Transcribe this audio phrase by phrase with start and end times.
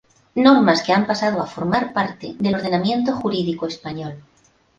[0.45, 4.15] Normas que han pasado a formar parte del ordenamiento jurídico español.